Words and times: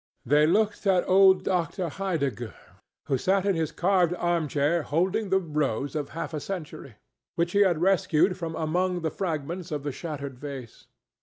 They 0.25 0.47
looked 0.47 0.87
at 0.87 1.07
old 1.07 1.43
Dr. 1.43 1.87
Heidegger, 1.87 2.55
who 3.05 3.19
sat 3.19 3.45
in 3.45 3.53
his 3.53 3.71
carved 3.71 4.15
armchair 4.15 4.81
holding 4.81 5.29
the 5.29 5.37
rose 5.37 5.95
of 5.95 6.09
half 6.17 6.33
a 6.33 6.39
century, 6.39 6.95
which 7.35 7.51
he 7.51 7.59
had 7.59 7.83
rescued 7.83 8.35
from 8.35 8.55
among 8.55 9.01
the 9.01 9.11
fragments 9.11 9.69
of 9.71 9.83
the 9.83 9.91
shattered 9.91 10.39
vase. 10.39 10.87